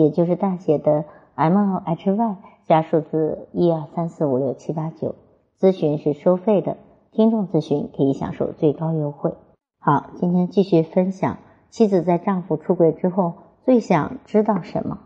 [0.00, 1.04] 也就是大写的
[1.34, 5.14] M O H Y 加数字一二三四五六七八九，
[5.60, 6.78] 咨询是收费的，
[7.12, 9.34] 听众咨询可以享受最高优惠。
[9.78, 11.36] 好，今天继续分享
[11.68, 13.34] 妻子在丈夫出轨之后
[13.66, 15.00] 最想知道什么。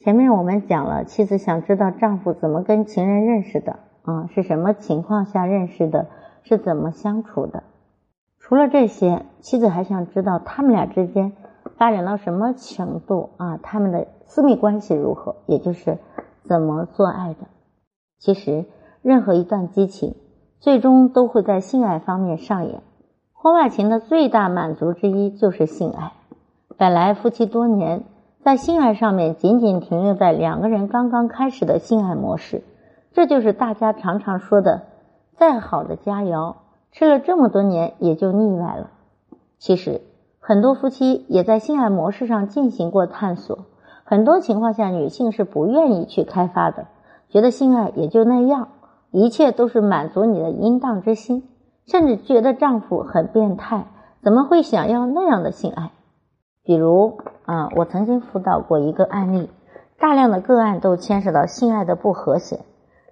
[0.00, 6.08] 前面我们讲了，妻子想知道丈夫怎么跟情人认识的啊，是什么情况下认识的，
[6.42, 7.62] 是怎么相处的。
[8.38, 11.32] 除了这些，妻子还想知道他们俩之间。
[11.78, 13.56] 发展到什么程度啊？
[13.62, 15.36] 他们的私密关系如何？
[15.46, 15.98] 也就是
[16.42, 17.46] 怎么做爱的？
[18.18, 18.64] 其实，
[19.00, 20.16] 任何一段激情，
[20.58, 22.82] 最终都会在性爱方面上演。
[23.32, 26.14] 婚外情的最大满足之一就是性爱。
[26.76, 28.02] 本来夫妻多年，
[28.42, 32.64] 在性爱上面仅仅停留在两个人刚刚开始的性爱模式，
[33.12, 34.82] 这就是大家常常说的
[35.38, 36.56] “再好的佳肴，
[36.90, 38.90] 吃了这么多年也就腻歪了”。
[39.58, 40.02] 其实。
[40.48, 43.66] 很多夫妻也在性爱模式上进行过探索，
[44.04, 46.86] 很多情况下女性是不愿意去开发的，
[47.28, 48.68] 觉得性爱也就那样，
[49.10, 51.46] 一切都是满足你的淫荡之心，
[51.86, 53.88] 甚至觉得丈夫很变态，
[54.22, 55.90] 怎么会想要那样的性爱？
[56.64, 59.50] 比如啊，我曾经辅导过一个案例，
[60.00, 62.60] 大量的个案都牵涉到性爱的不和谐，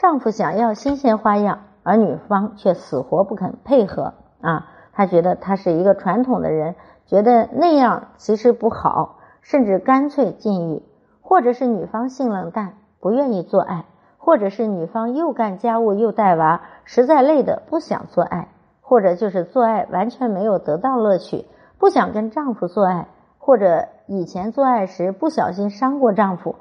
[0.00, 6.74] 丈夫想要新鲜花样，而女方却死活不肯配合啊，他觉得他是一个传统的人。
[7.06, 10.82] 觉得那样其实不好，甚至干脆禁欲，
[11.22, 13.84] 或者是女方性冷淡，不愿意做爱，
[14.16, 18.46] 或者是女方又干家务又带娃，实在累的不想做爱，
[18.80, 21.46] 或者就是做爱完全没有得到乐趣，
[21.80, 26.54] 不想跟丈夫做爱，或者以前做爱时不小心伤过丈夫，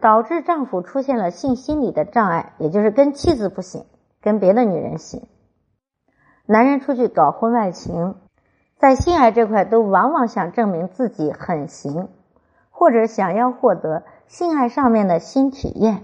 [0.00, 3.84] 导致丈夫出现了性心理的障碍，也就是跟妻子不行，
[4.22, 5.28] 跟别的女人行。
[6.50, 8.16] 男人出去搞婚外情。
[8.76, 12.08] 在性爱这块，都往往想证明自己很行，
[12.72, 16.02] 或者想要获得性爱上面的新体验。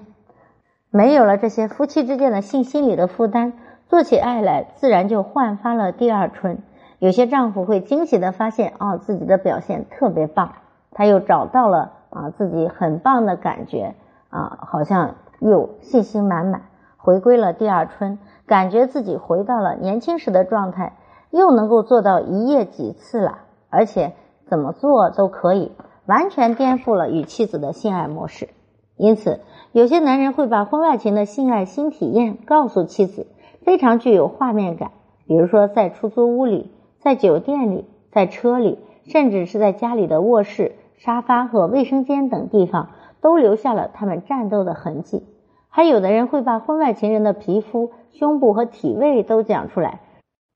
[0.89, 3.55] 没有了这些夫妻之间的性心理的负担，
[3.89, 6.59] 做起爱来自然就焕发了第二春。
[7.01, 10.53] 有些丈夫会惊喜的发现，哦，自己的表现特别棒，
[10.93, 13.97] 他又找到了啊自己很棒的感觉
[14.31, 16.63] 啊，好像又信心满满，
[16.99, 20.97] 回归了第二春，感觉自己回到了年轻时的状态。
[21.31, 24.15] 又能够做到一夜几次了，而且
[24.47, 25.73] 怎么做都可以，
[26.07, 28.49] 完全颠覆了与妻子的性爱模式。
[28.97, 29.41] 因此，
[29.73, 33.27] 有些男人会把婚外情的性爱新体验告诉妻子，
[33.65, 34.93] 非常具有画面感。
[35.27, 42.91] 比如说，在出租屋里、在酒店里、在车里，甚至是在家里的卧室、沙发和卫生间等地方，
[43.21, 45.27] 都留下了他们战斗的痕迹。
[45.76, 50.00] 还有的人会把婚外情人的皮肤、胸部和体位都讲出来。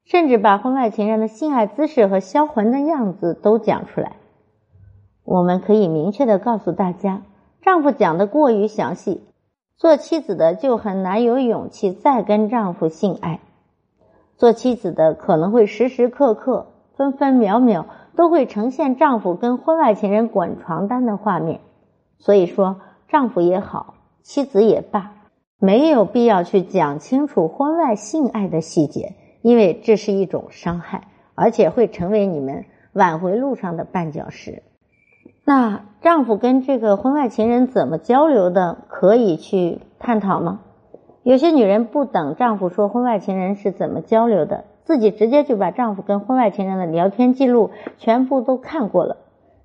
[0.07, 4.13] 甚至把婚外情人的性爱姿势和销魂的样子都讲出来。
[5.23, 7.21] 我们可以明确的告诉大家，
[7.61, 9.21] 丈夫讲的过于详细，
[9.77, 13.41] 做妻子的就很难有勇气再跟丈夫性爱。
[14.39, 17.85] 做妻子的可能会时时刻刻、分分秒秒
[18.17, 21.61] 都会呈现丈夫跟婚外情人滚床单的画面。
[22.19, 25.13] 所以说，丈夫也好，妻子也罢，
[25.59, 29.15] 没有必要去讲清楚婚外性爱的细节。
[29.43, 34.63] 因为这是一种伤害，而且会成为你们挽回路上的绊脚石。
[35.47, 38.85] 那丈夫跟这个婚外情人怎么交流的？
[38.89, 40.61] 可以去探讨吗？
[41.23, 49.17] 有些女人不等丈夫说婚外情人是怎么交流的，自己直接就把丈夫跟婚外情人的聊天记录全部都看过了。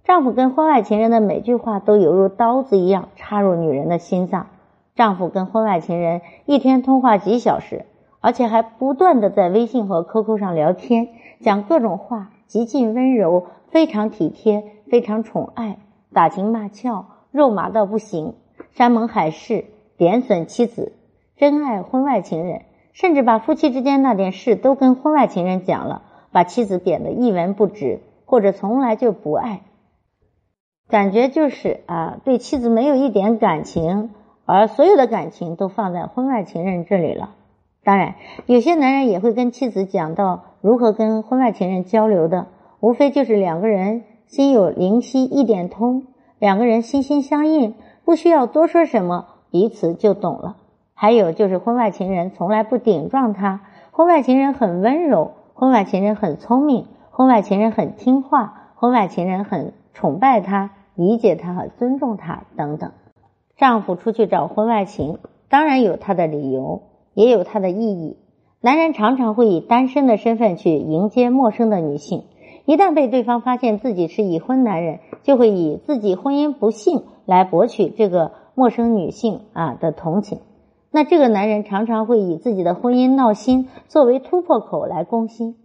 [0.05, 4.47] 丈夫跟婚外情人的每句话都犹如刀子一样插入女人的心脏。
[4.95, 7.85] 丈夫跟婚外情人一天通话几小时。
[8.21, 11.09] 而且还不断的在微信和 QQ 上聊天，
[11.41, 15.77] 讲各种话，极尽温柔，非常体贴，非常宠爱，
[16.11, 18.33] 打情骂俏，肉麻到不行，
[18.71, 19.65] 山盟海誓，
[19.95, 20.93] 贬损妻子，
[21.37, 22.63] 真爱婚外情人，
[22.93, 26.01] 甚至把夫妻之间那点事都跟婚外情人讲了，
[26.31, 29.61] 把妻子贬得一文不值，或者从来就不爱，
[30.87, 34.11] 感觉就是啊，对妻子没有一点感情，
[34.45, 37.31] 而所有的感情都放在婚外情人这里了。
[37.83, 38.15] 当然，
[38.45, 42.47] 有些男人也会跟妻子讲到如何跟婚外情人交流的，
[42.79, 50.57] 无非就是两个人心有灵犀一点通，两个人心心相印，不需要多说什么，彼此就懂了。
[50.93, 53.61] 还有就是婚外情人从来不顶撞他，
[53.91, 62.91] 婚外情人很温柔，婚外情人很聪明，婚外情人很听话，婚外情人很崇拜他、理解他和尊重他等等。
[63.57, 65.17] 丈夫出去找婚外情，
[65.49, 66.83] 当然有他的理由，
[67.13, 68.17] 也有他的意义。
[68.61, 72.25] 男人常常会以单身的身份去迎接陌生的女性，
[72.65, 80.39] 一旦被对方发现自己是已婚男人，就会以自己婚姻不幸来博取这个陌生女性啊的同情。
[80.91, 85.55] 那这个男人常常会以自己的婚姻闹心作为突破口来攻心。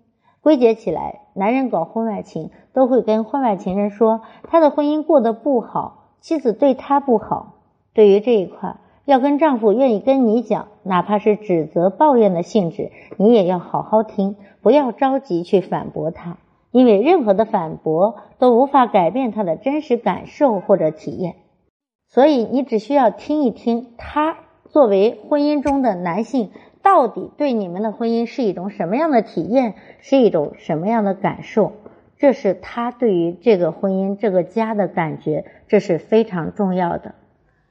[0.41, 7.55] 归结起来，男人搞婚外情都会跟婚外情人说他的婚姻过得不好，妻子对他不好。
[7.95, 8.77] 对于这一块。
[9.07, 16.37] 要跟丈夫愿意跟你讲，哪怕是指责、抱怨的性质，你也要好好听，不要着急去反驳他，
[16.71, 21.35] 因为任何的反驳都无法改变他的真实感受或者体验。
[22.07, 24.37] 所以你只需要听一听他
[24.69, 26.51] 作为婚姻中的男性，
[26.83, 31.73] 到底对你们的婚姻是一种什么样的体验，是一种什么样的感受，
[32.19, 37.15] 这是他对于这个婚姻、这个家的感觉，这是非常重要的。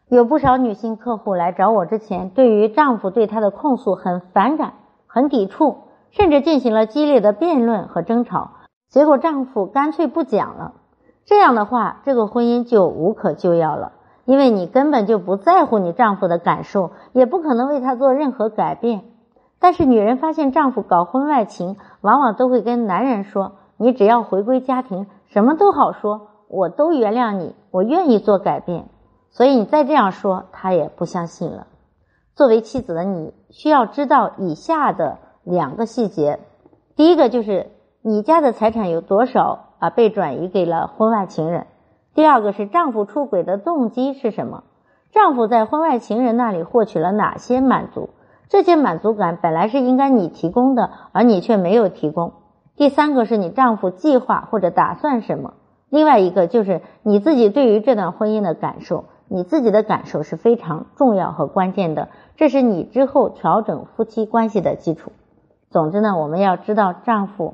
[0.10, 4.74] 有不少女性客户来找我之前，对于丈夫对她的控诉很反感、
[5.06, 5.78] 很抵触，
[6.10, 8.52] 甚至进行了激烈的辩论和争吵。
[8.90, 10.74] 结果丈夫干脆不讲了。
[11.26, 13.92] 这样的话，这个婚姻就无可救药了，
[14.30, 19.02] 因为你根本就不在乎你丈夫的感受，也不可能为他做任何改变。
[19.60, 28.86] 但是女人发现丈夫搞婚外情，往往都会跟男人说：“你只要回归家庭，什么都好说，我都原谅你，我愿意做改变。”
[29.34, 31.66] 所以你再这样说，他也不相信了。
[32.36, 36.38] 作为妻子的你，需要知道以下的两个细节：
[36.96, 37.72] 第一个就是
[38.04, 41.64] 你家的财产有多少啊被转移给了婚外情人；
[42.20, 44.66] 第二个是丈夫出轨的动机是什么？
[45.14, 48.10] 丈夫在婚外情人那里获取了哪些满足？
[48.50, 52.34] 这些满足感本来是应该你提供的，而你却没有提供。
[52.76, 55.54] 第三个是你丈夫计划或者打算什么？
[55.88, 59.06] 另外一个就是你自己对于这段婚姻的感受。
[59.30, 65.14] 你自己的感受是非常重要和关键的，这是你之后调整夫妻关系的基础。
[65.70, 67.54] 总之呢，我们要知道丈夫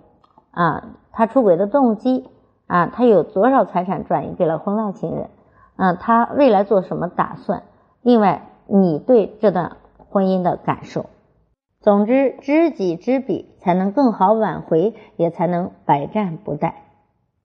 [0.49, 2.25] 啊，他出轨的动机
[2.67, 5.29] 啊，他有多少财产转移给了婚外情人，
[5.77, 7.63] 嗯，他未来做什么打算？
[8.01, 9.77] 另外，你对这段
[10.09, 11.05] 婚姻的感受。
[11.81, 16.73] 总之，知己知彼，才能更好挽回，也才能百战不殆。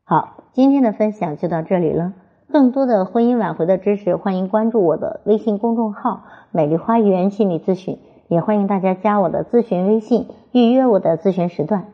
[0.05, 2.15] 好，今天的分享就到这里了。
[2.51, 11.85] 更多的婚姻挽回的知识，欢迎关注我的微信公众号“美丽花园心理咨询”，也欢迎大家加我的咨询微信，预约我的咨询时段。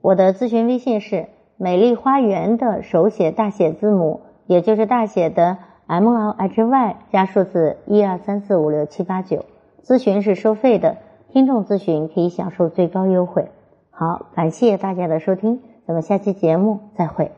[0.00, 9.44] 我的咨询微信是“美丽花园”的手写大写字母，也就是大写的 M L H Y 加数字一二三四五六七八九。
[9.82, 10.96] 咨询是收费的，
[11.30, 13.48] 听众咨询可以享受最高优惠。
[13.90, 17.30] 好，感谢大家的收听，咱们下期节目再会。